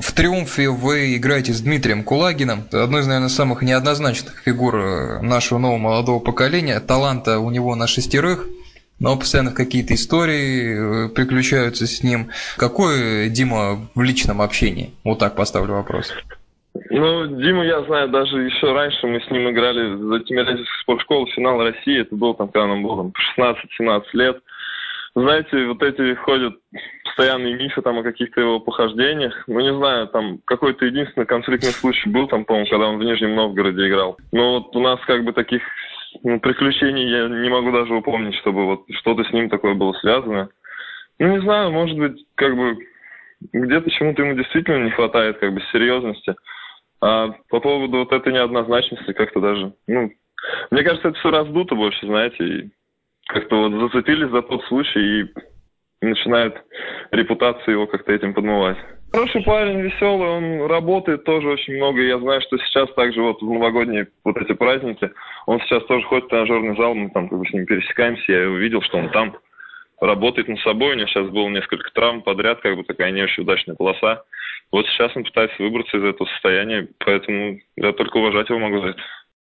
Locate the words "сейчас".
62.58-62.90, 65.60-65.84, 71.08-71.28, 74.86-75.14